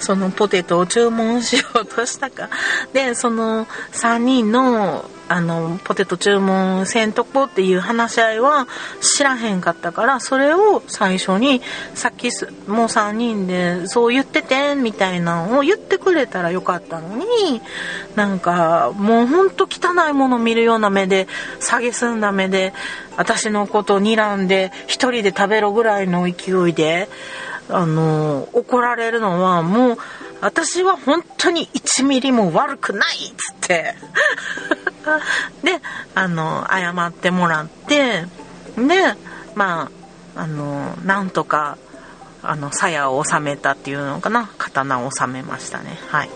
[0.00, 2.48] そのポテトを注文しようとしたか。
[2.92, 8.68] で、その3人のあの、ポテト注文せんとこっていう話し合いは
[9.00, 11.62] 知らへんかったから、それを最初に、
[11.94, 12.28] さっき
[12.68, 17.60] もう3人でそう言ってて、みたいなのを言ってくれたらよかったのに、
[18.14, 21.26] なんか、もうほんと汚いもの見るような目で、
[21.60, 22.72] 下げすんだ目で、
[23.16, 27.08] 私のこと睨んで、一人で食べろぐらいの勢いで、
[27.68, 29.98] あの、怒られるのはもう、
[30.40, 33.94] 私は本当に1ミリも悪くないっつって。
[35.62, 35.80] で
[36.14, 38.24] あの謝ってもらって。
[38.76, 39.14] で
[39.54, 39.90] ま
[40.34, 41.78] ああのなんとか
[42.42, 44.50] あの鞘を収めたっていうのかな。
[44.58, 45.98] 刀を収めましたね。
[46.08, 46.30] はい。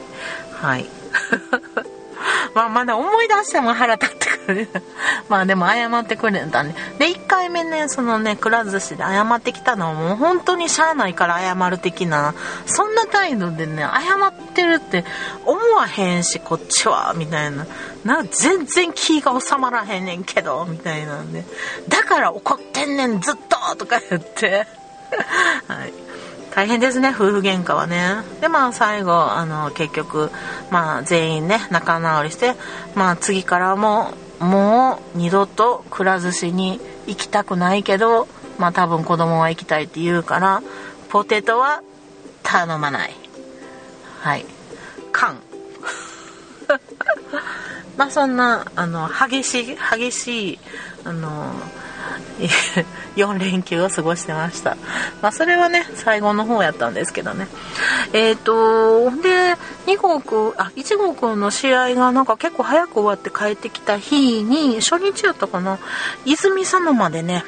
[0.60, 0.86] はい。
[2.54, 4.68] まあまだ思い出しても腹立ってくる。
[5.28, 6.74] まあでも謝ってくれたんで。
[6.98, 12.34] で、1回目ね、そのね、くら寿司で謝ってきたのはもう本当にしゃあないから謝る的な、
[12.66, 15.04] そんな態度でね、謝ってるって
[15.44, 17.66] 思わへんし、こっちは、みたいな。
[18.04, 21.44] な、全然気が収まらへんねんけど、みたいなんで。
[21.88, 24.66] だから怒ってんねん、ずっととか言って。
[25.68, 26.09] はい。
[26.54, 28.16] 大変ですね、夫婦喧嘩はね。
[28.40, 30.30] で、まあ最後、あの、結局、
[30.70, 32.54] まあ全員ね、仲直りして、
[32.94, 38.26] まあ次からも、もう二度とくら寿司に行きたくないけど、
[38.58, 40.62] まあ多分子供は行きたいって言うから、
[41.08, 41.82] ポテトは
[42.42, 43.14] 頼まない。
[44.20, 44.44] はい。
[45.12, 45.40] 缶。
[47.96, 50.58] まあそんな、あの、激しい、激しい、
[51.04, 51.52] あの、
[53.16, 54.76] 4連休を過ごしてました。
[55.22, 57.48] まあ、それはね、最後の方やったんですけどね。
[58.12, 65.78] えっ、ー、と、で、2号くあ、1号くんの試合がなんか結構早く終わって帰ってきた日に、初日やったかな、
[66.24, 67.44] 泉佐野までね、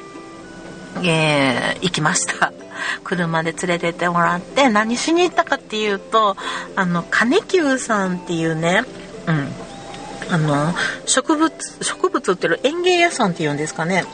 [1.02, 2.52] えー、行きました。
[3.04, 6.36] 車で連れてってもらって、何しに行ったかっていうと、
[6.76, 8.84] あの、金久さんっていうね、
[9.26, 9.52] うん。
[10.30, 10.74] あの、
[11.06, 11.52] 植物、
[11.82, 14.04] 植物売っていう園芸屋さんっていうんですかね。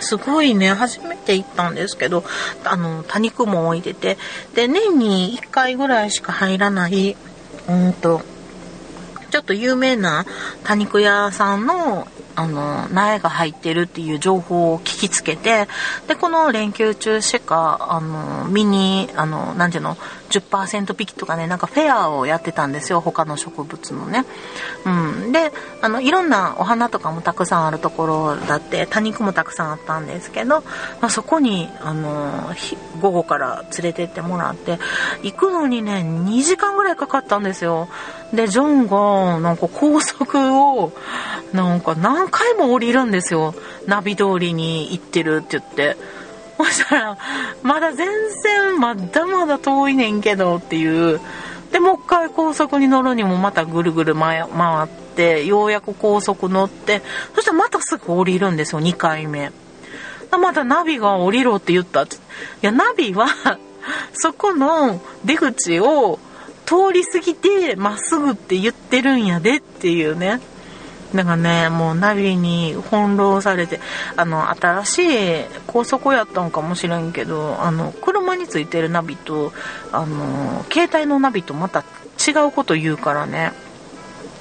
[0.00, 2.24] すごいね、初めて行ったんですけど、
[2.64, 4.18] あの、多肉も置いてて、
[4.54, 7.16] で、年に1回ぐらいしか入らない、
[7.68, 8.22] うんと、
[9.30, 10.24] ちょっと有名な
[10.64, 15.66] 多肉屋さんの、あの苗が入ってるっていう情報を聞きつけて
[16.06, 19.96] でこの連休中しかあのミニあの何ていうの
[20.30, 24.24] 10%引きとかねなんかフェアをやってたんですよ他の植物のね。
[24.84, 24.90] う
[25.28, 30.60] ん、であのいろんなお花とかもたくさんあるところだって多肉もたくさんあったんですけど、
[31.00, 32.54] まあ、そこにあの
[33.00, 34.78] 午後から連れてってもらって
[35.24, 37.88] 行くのにね2時間ぐらいかかったんですよ。
[38.32, 40.92] でジョンがなんか高速を
[41.52, 43.54] なんか何回も降りるんですよ
[43.86, 45.96] ナビ通りに行ってるって言って。
[46.58, 47.18] そしたら、
[47.62, 48.08] まだ全
[48.42, 51.20] 然まだまだ遠いねんけどっていう。
[51.70, 57.02] で、もう一回高速に乗るにもまたぐるぐる回って、ようやく高速乗って、
[57.34, 59.52] そしたらまたすぐ降りるんですよ、2回目。
[60.30, 62.06] またナビが降りろって言ったい
[62.60, 63.28] や、ナビは
[64.12, 66.18] そこの出口を
[66.68, 70.38] 通り過ぎてまっすぐって言ってるんやでっていうね。
[71.14, 73.80] だからね、もうナビに翻弄されて、
[74.16, 79.54] あの、新しい高速やったんかもしれんけど、あの、車についてるナビと、
[79.92, 83.52] あの、携帯のナビとまた違うこと言うからね。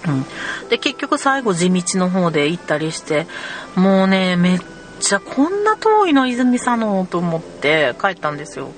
[0.05, 0.25] うん。
[0.67, 3.25] で、結局最後地道の方で行ったりして、
[3.77, 4.59] もうね、めっ
[4.99, 8.71] ちゃこんな遠いの泉佐野と思って帰ったんですよ。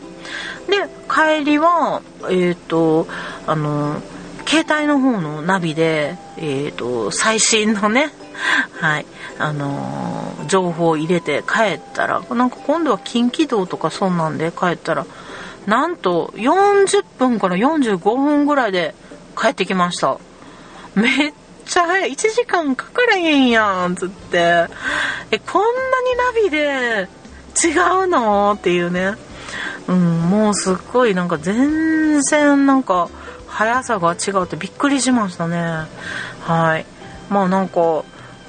[0.67, 3.07] で、帰りは、えっ、ー、と、
[3.47, 4.01] あの、
[4.45, 8.11] 携帯の方のナビで、えっ、ー、と、最新のね、
[8.79, 9.05] はい、
[9.37, 15.05] あのー、情報を入れて帰ったら、なんか今度は近畿道とかそんなんで帰ったら、
[15.65, 18.95] なんと40分から45分ぐらいで
[19.39, 20.17] 帰ってきました。
[20.95, 21.33] めっ
[21.65, 22.11] ちゃ早い。
[22.11, 24.65] 1時間かからへんやん、つって。
[25.31, 27.07] え、こんなにナビで
[27.63, 27.71] 違
[28.03, 28.53] うの？
[28.57, 29.13] っていうね。
[29.87, 33.09] うん、もうすっごいなんか全然なんか、
[33.47, 35.87] 速さが違うってびっくりしましたね。
[36.41, 36.85] はい。
[37.29, 38.03] まあなんか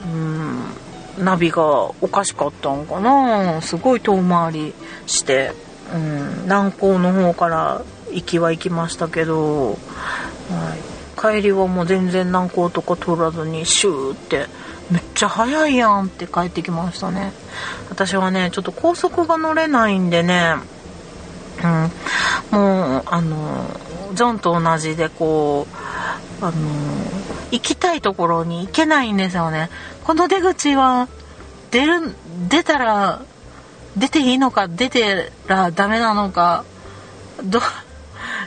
[0.05, 0.63] うん
[1.19, 1.65] ナビが
[2.01, 3.61] おかしかったんかな。
[3.63, 4.75] すごい遠回り
[5.07, 5.53] して、
[5.93, 9.77] うん、南港の方から行きは行きましたけど、は
[11.35, 14.47] い、帰りはもう全然南港とか通らずにシューって
[14.91, 17.33] めっちゃ早いやんって帰ってきましたね。
[17.89, 20.55] 私はねちょっと高速が乗れないんでね
[21.63, 23.67] うんもうあの
[24.15, 26.53] ジョンと同じでこう、あの
[27.51, 29.71] 行きたいところに行けないんですよね。
[30.05, 31.09] この出口は、
[31.71, 32.15] 出る、
[32.49, 33.23] 出たら、
[33.97, 36.65] 出ていいのか、出てらダメなのか、
[37.43, 37.61] ど、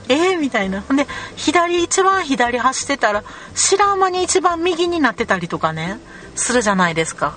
[0.09, 0.81] えー、みたいな。
[0.81, 3.23] ほんで、左、一番左走ってたら、
[3.55, 5.99] 白間に一番右になってたりとかね、
[6.35, 7.35] するじゃないですか。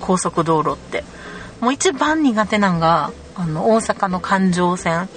[0.00, 1.04] 高速道路って。
[1.60, 5.08] もう一番苦手なんが、あの、大阪の環状線。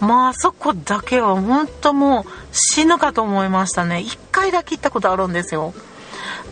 [0.00, 3.98] まあそこだけは本当もう死ぬかと思いましたね。
[3.98, 5.74] 1回だけ行ったことあるんですよ、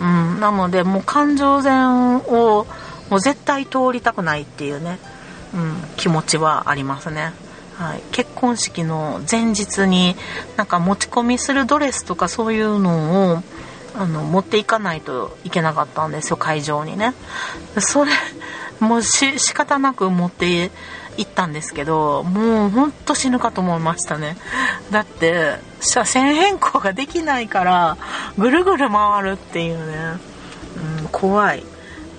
[0.00, 2.66] うん、なのでもう環状線を
[3.08, 4.98] もう絶対通りたくないっていうね、
[5.54, 7.32] うん、気持ちはありますね。
[7.76, 10.16] はい、結婚式の前日に
[10.56, 13.42] なんか持ち込みするドレスとかそういうのを
[13.94, 17.14] あの持っていかないといけなかったんですよ会場にね。
[17.78, 18.10] それ
[18.80, 20.70] もうし仕方なく持って
[21.16, 24.36] 行ったんですけどもうほんと死ぬかと思いましたね。
[24.90, 27.96] だって車線変更ができないから
[28.36, 30.18] ぐるぐる回るっていうね、
[31.02, 31.64] うん、怖い。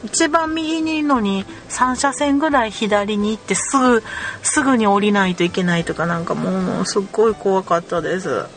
[0.03, 4.03] 一番右にいるのに3車線ぐらい左に行ってすぐ
[4.43, 8.47] すぐに降りないといけないとかなんかもうすっごい怖かったです、うん、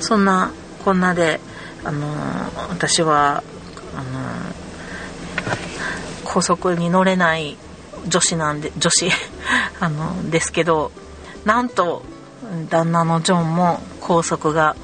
[0.00, 0.52] そんな
[0.84, 1.40] こんなで
[1.82, 3.42] あのー、私は
[3.96, 4.63] あのー、
[6.34, 7.56] 高速に乗れない
[8.08, 9.08] 女子なんで 女子
[9.78, 10.90] あのですけど
[11.44, 12.02] なんと
[12.68, 14.74] 旦那のジョンも高速が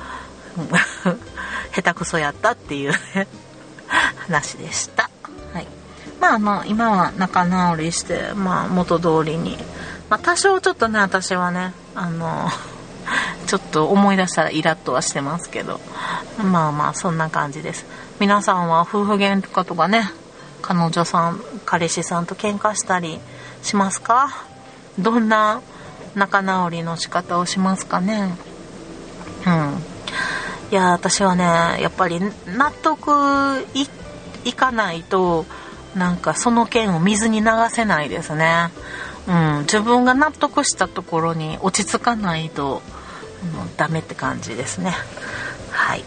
[1.74, 2.92] 下手くそやったっていう
[4.26, 5.10] 話でした。
[5.52, 5.66] はい。
[6.20, 9.56] まああの、今は仲直りして、まあ元通りに。
[10.08, 12.50] まあ多少ちょっとね、私はね、あの、
[13.46, 15.80] ちょっと思い出したらイラッとはしてますけど、
[16.42, 17.86] まあまあそんな感じです。
[18.18, 20.10] 皆さんは夫婦喧嘩とかね、
[20.60, 23.18] 彼女さん彼氏さんと喧嘩したり
[23.62, 24.46] しますか？
[24.98, 25.62] どんな
[26.14, 28.34] 仲直りの仕方をしますかね？
[29.46, 29.78] うん。
[30.70, 31.44] いや私はね
[31.82, 33.66] やっぱり納得
[34.44, 35.46] いかないと
[35.96, 38.70] なんかその件を水に流せないですね。
[39.26, 39.60] うん。
[39.62, 42.82] 自分が納得したところに落ち着かないと、
[43.42, 44.94] うん、ダメって感じですね。
[45.70, 46.04] はい。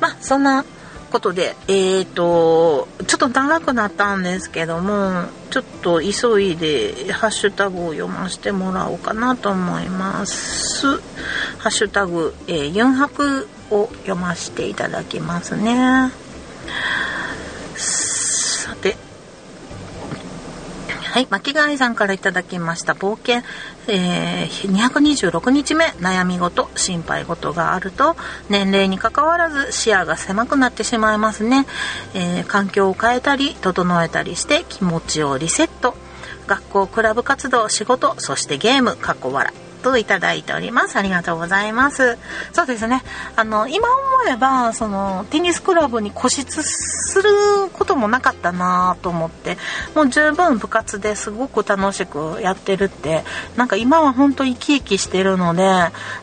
[0.00, 0.64] まあそんな
[1.10, 10.86] ということで、えっ、ー、と、ちょっと長くなったんですけども、ちょっと急いでハッシュタグを読ませてもらおうかなと思います。
[10.86, 11.00] ハ
[11.64, 16.12] ッシュタグ、えー、4泊を読ませていただきますね。
[21.10, 23.42] はい、巻貝さんから頂きました冒険、
[23.88, 28.14] えー、226日目悩み事心配事があると
[28.48, 31.66] 年齢にかかわらず視野が狭くなってしまいますね、
[32.14, 35.96] えー、環境を変えたり整えたりして気持ちをリセット。
[36.46, 39.69] 学校クラブ活動仕事そしてゲームかっこ笑。
[39.80, 40.96] といただいております。
[40.96, 42.18] ありがとうございます。
[42.52, 43.02] そうですね。
[43.36, 47.30] あの、今思えば、その、テニスクラブに固執する
[47.72, 49.56] こともなかったなと思って、
[49.94, 53.24] もう十分部活ですごく楽しくやってるって、
[53.56, 55.62] なんか今は本当生き生きしてるので、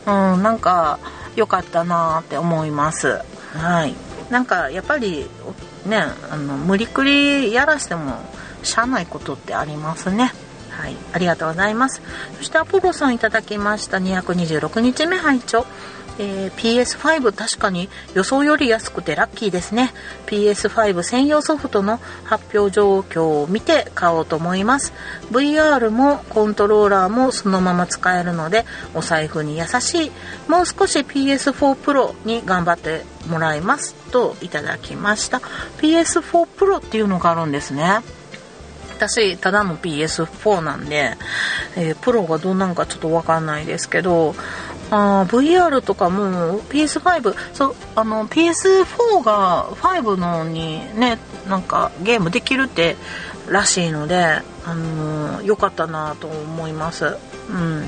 [0.06, 0.98] うん、なんか
[1.36, 3.20] 良かったなって思います。
[3.54, 3.94] はい。
[4.30, 5.28] なんかやっぱり、
[5.86, 8.18] ね、あの、無理くりやらしても、
[8.62, 10.32] しゃあないことってありますね。
[10.78, 12.00] はい、ありがとうございます。
[12.38, 13.98] そしてアポロさんいただきました。
[13.98, 15.66] 226日目拝聴。
[16.20, 19.92] えー、PS5 確かに予想より安くてラッキーですね。
[20.26, 24.92] PS5 専用ソフトの発表状況を見て買おうと思います。
[25.30, 28.64] VR もコントローラーもそのまま使えるので
[28.94, 30.10] お財布に優しい。
[30.48, 35.38] もう少し PS4 Pro に頑張ってもらいますといただきました。
[35.80, 38.00] PS4 Pro っていうのがあるんですね。
[38.98, 41.16] 私ただの PS4 なんで、
[41.76, 44.34] えー、プロがどうなんかちょっとわかんないですけど
[44.90, 51.18] あ VR とかも PS5 そうあの PS4 が5のにね
[51.48, 52.96] なんかゲームできるって
[53.50, 57.16] らしいのであの良かったなと思います。
[57.50, 57.84] うん。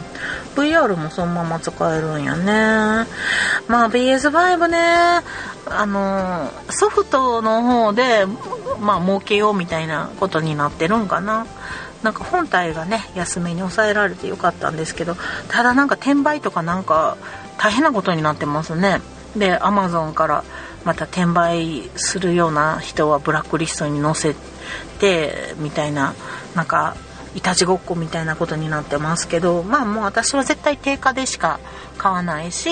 [0.57, 3.07] VR もそのまま使えるんやね。
[3.69, 4.79] まあ PS5 ね
[5.67, 8.27] あのソフトの方で
[8.81, 11.47] まあ儲けようみたいなことになってるんかな。
[12.03, 15.17] なんか本体がね安めに抑えられてよかったんですけど
[15.49, 17.19] ただなんか転売とかなんか
[17.59, 19.03] 大変なことになってますね。
[19.37, 20.45] でアマゾンから
[20.85, 24.50] また転売するような人はブラックリストに載せて
[25.59, 26.15] みたいな
[26.55, 26.97] なんか
[27.35, 31.61] いたちごっこみたいなことになってますけどまあもう私は絶対定価でしか
[31.97, 32.71] 買わないし、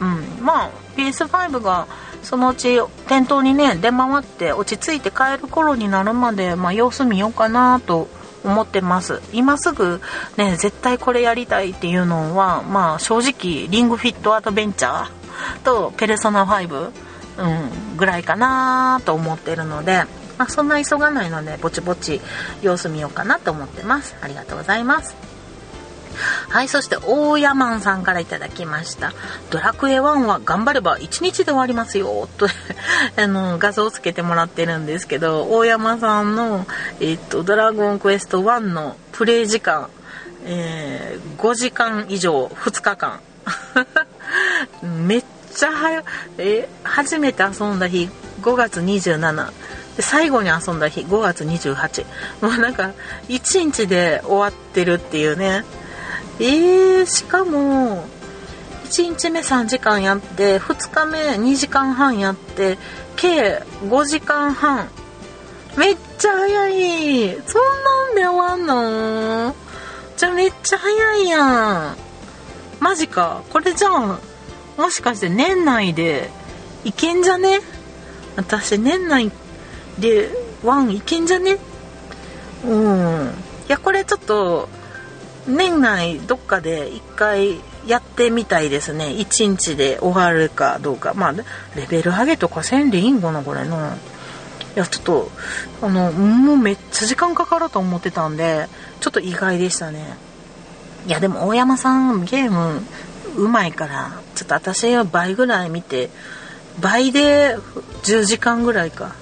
[0.00, 1.86] うん、まあ PS5 が
[2.22, 8.08] そのうち店頭にね出回って落ち着いて買える頃になるまで、まあ、様子見ようかなと
[8.44, 9.20] 思ってます。
[9.32, 10.00] 今すぐ
[10.36, 16.92] ね絶対これやりたいっていうのはまあ正直リングフィットアドベンチャーとペルソナ5、
[17.38, 20.04] うん、ぐらいかなと思ってるので、
[20.38, 22.20] まあ、そんな急がないのでぼちぼち
[22.62, 24.16] 様子見ようかなと思ってます。
[24.20, 25.16] ありがとうございます。
[26.48, 29.12] はい、そして大山さんから頂きました。
[29.50, 32.48] ドラクエ1は頑張れば1日で終わりますよ、と
[33.16, 36.66] あの、画像をつけてもらってるんですけど、大山さんの、
[37.00, 39.88] えっと、ドラゴンクエスト1のプレイ時間、
[40.44, 43.20] えー、5時間以上、2日間。
[44.82, 45.24] めっ
[45.54, 46.04] ちゃ早
[46.38, 48.10] え初めて遊んだ日
[48.42, 49.50] 5月27
[49.98, 52.06] で最後に遊んだ日5月28
[52.40, 52.92] もうなんか
[53.28, 55.64] 1日で終わってるっていうね。
[56.38, 58.04] えー、しかも
[58.84, 62.78] 1日目3時間やって2日目2時間半やって
[63.16, 64.88] 計5時間半。
[65.76, 67.36] めっちゃ早い。
[67.44, 68.66] そんなんで終わん
[69.50, 69.56] の？
[70.16, 71.96] じゃあめっちゃ早いやん。
[72.78, 73.42] マジか。
[73.50, 74.16] これじゃん
[74.76, 76.30] もしかして年内で
[76.84, 77.58] いけんじゃね？
[78.36, 79.32] 私年内
[80.00, 80.30] で
[80.62, 81.58] ワンいけんじゃね？
[82.64, 83.26] うん。
[83.68, 84.68] いやこれちょっと
[85.46, 89.06] 年内どっかで一回やってみたいですね。
[89.06, 91.14] 1日で終わるかどうか。
[91.14, 95.30] まあレベル上げとかせんでいいんかなこれのいやちょっと
[95.82, 98.68] あのもうめっちゃ時間かかると思ってたんで
[99.00, 100.16] ちょっと意外でしたね。
[101.06, 102.82] いやでも大山さんゲーム
[103.36, 106.10] うまいからちょっと私は倍ぐらい見て
[106.80, 107.56] 倍で
[108.02, 109.14] 10時間ぐらいか。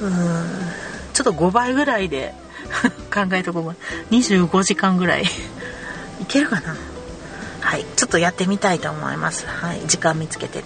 [0.00, 0.12] うん。
[1.12, 2.34] ちょっと5倍ぐらいで
[3.12, 5.24] 考えとこう25時間ぐらい。
[6.20, 6.76] いけるかな？
[7.60, 7.84] はい。
[7.96, 9.46] ちょっとやってみたいと思います。
[9.46, 9.80] はい。
[9.86, 10.64] 時間見つけてね。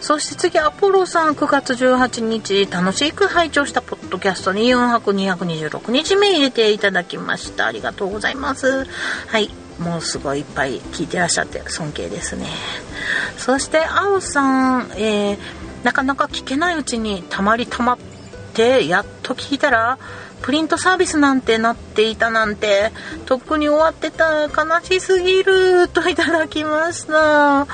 [0.00, 7.66] そして次アポロさん9月18日楽しく拝聴したポッドキャストに4泊226日目入れていただきました。
[7.66, 8.86] ありがとうございます。
[9.26, 9.50] はい。
[9.78, 12.46] もうすごいいっぱい聞いてらっしゃって尊敬ですね。
[13.36, 15.38] そして青さん、えー、
[15.82, 18.15] なかなか聞けないうちにたまりたまって
[18.62, 19.98] やっと聞いたら
[20.42, 22.92] プリントサービスなんてなっていたなんて、
[23.24, 27.64] とっくに終わってた、悲しすぎる、といただきました。
[27.64, 27.66] は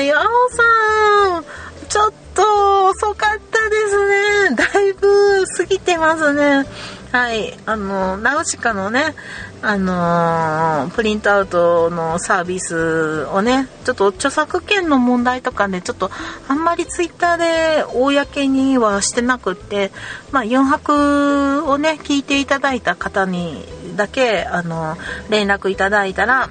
[0.00, 1.44] い、あおさん、
[1.88, 4.08] ちょっと遅かったです
[4.50, 4.56] ね。
[4.56, 6.66] だいぶ過ぎてますね。
[7.12, 9.14] はい、あの、ナウシカのね、
[9.60, 16.10] あのープリントアウトのサービスをね、ちょっと著作権の問題とかね、ちょっと
[16.48, 19.92] あんまりツイッターで公にはしてなくって、
[20.30, 23.62] まあ、4泊をね、聞いていただいた方に
[23.94, 24.96] だけ、あの、
[25.28, 26.48] 連絡いただいたら、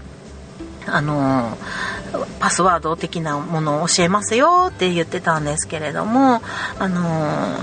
[0.91, 1.57] あの
[2.39, 6.41] パスワード的なものを教えますよって言ってたんですけれども
[6.79, 7.57] あの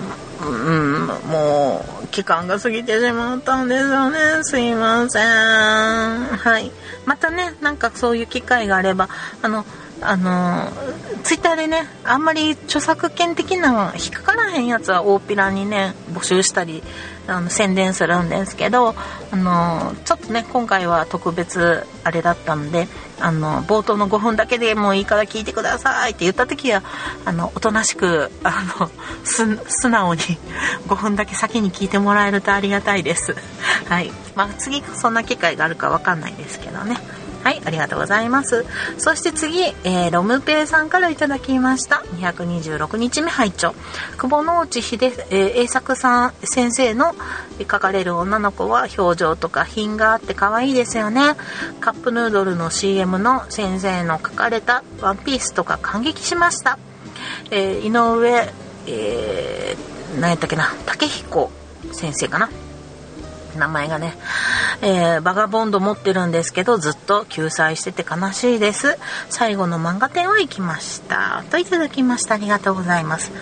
[0.47, 4.19] うんもう期間が過ぎてしまったんですよね。
[4.43, 5.23] すいません。
[5.25, 6.71] はい。
[7.07, 9.09] またねなんかそういう機会があれば
[9.43, 9.65] あの
[10.01, 10.71] あの
[11.25, 16.83] ツイッターでねあんまり著作権的な引っかからへんやつは大っぴらにね募集したり
[17.29, 18.95] あの宣伝するんですけど
[19.31, 22.89] あのちょっとね今回は特別あれだったんで
[23.21, 26.83] あの冒頭の5分だけでもいいから聞いてくださいって言った時は
[27.25, 28.91] あのおとなしくあの
[29.25, 30.21] 素直に
[30.87, 33.37] 5分だけ先に聞いてもらえるとありがたいです。
[33.89, 34.11] はい。
[34.35, 36.97] まあ次そんな機会があるかわかんないですけどね。
[37.43, 38.67] はい、ありがとうございます。
[38.99, 42.05] そして次、えー、ロムペイさんからいただきました。
[42.17, 43.75] 226日目拝聴
[44.17, 47.15] 久保之内秀、えー、栄作さん先生の
[47.61, 51.35] 書かれる女の子は表情とか品があって可愛いですよね。
[51.81, 56.79] カップヌードルの CM の先生の書かれたワンピースとか感激しました。
[57.51, 58.53] えー、井上、
[58.87, 61.51] えー、何やったっけな、竹彦
[61.93, 62.51] 先生かな。
[63.57, 64.17] 名前がね、
[64.81, 68.97] えー、バガボンド持ってるんですけどずっと救済してて悲しいです。
[69.29, 71.45] 最後の漫画展は行きました。
[71.51, 72.35] といただきました。
[72.35, 73.33] ありがとうございます。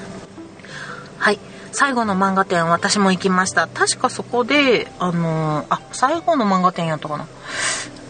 [1.18, 1.38] はい。
[1.72, 3.66] 最後の漫画展私も行きました。
[3.66, 7.26] 確かそこであのー、あ最後の漫画展やったかな。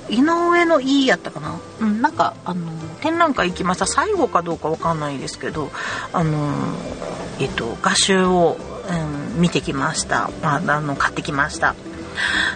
[0.09, 1.59] 井上のいいやったかな。
[1.81, 2.71] うんなんかあの
[3.01, 3.87] 展覧会行きました。
[3.87, 5.73] 最後かどうかわかんないですけど
[6.13, 6.53] あの
[7.41, 8.57] えっと画集を、
[9.35, 10.31] うん、見てきました。
[10.43, 11.75] まああの買ってきました。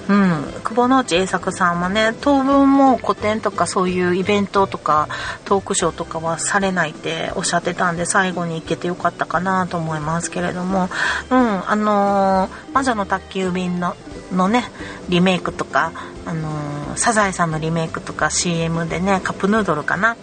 [0.08, 5.08] うん、久保之内栄作さんはね当分も個展とかそういうイベントとか
[5.44, 10.88] トークショーとかはされないっておっしゃってたんで最後に行けてよかったかなと思いますけれども、
[11.30, 13.96] うんあのー魔女の宅急便の
[14.32, 14.64] のね
[15.08, 15.92] リメイクとか、
[16.26, 20.16] あのーサザエさんのリメイクとか CM でねカップヌードルかな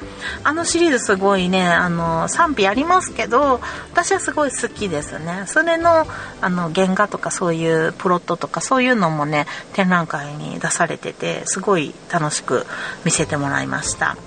[0.43, 6.05] あのシリーズすごいね、あのー賛否ありますけど私はすごい好きですねそれの
[6.41, 12.65] あの原画とかそういうプロットとかそういうのもね展覧会に出されててすごい楽しく
[13.05, 14.26] 見せてもらいました。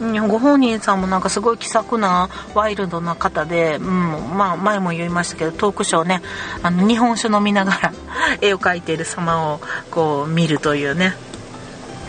[0.00, 6.22] ご本人さんもなんかすごい気さくなワイルドな方で、うんまあ、前も言いましたけどトークショーね
[6.62, 7.92] あの日本酒飲みながら
[8.40, 11.27] 絵を描いている様をこう見るというね。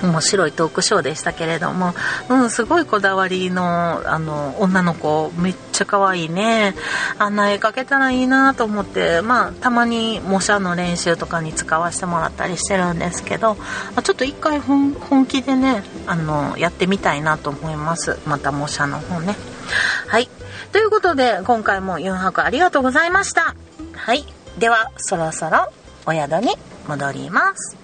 [0.02, 1.94] 面白いトークショーでしたけれども、
[2.30, 6.76] うん、すごいこだわりのあの女の子めっちゃ可愛いね。
[7.18, 9.22] あんな絵描けたらいいなと思って。
[9.22, 13.58] まあたまに模写の練習とかに使わせてもらったりしてるんですけど。
[14.04, 18.20] ちょっと一回本本気でねあのやってみたいなと思います。
[18.26, 19.36] また模写の方ね。
[20.08, 20.30] はい。
[20.72, 23.56] ということで今回も4泊ありがとうございました。
[23.94, 24.26] はい。
[24.58, 25.72] ではそろそろ
[26.06, 26.56] お宿に
[26.88, 27.79] 戻ります。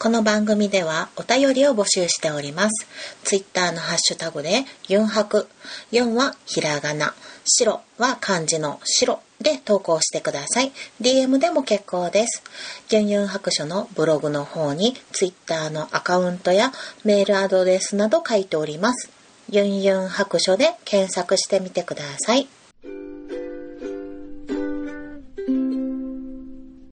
[0.00, 2.86] この番組ではお便りを募集しております。
[3.24, 5.48] ツイッターのハッシュタグで、ユンハク。
[5.90, 7.16] 4はひらがな。
[7.44, 10.70] 白は漢字の白で投稿してください。
[11.00, 12.44] DM でも結構です。
[12.90, 16.72] ユンユン白書のブログの方にツイッターのアカウントや
[17.02, 19.10] メールアドレスなど書いております。
[19.50, 22.46] ユンユン白書で検索してみてください。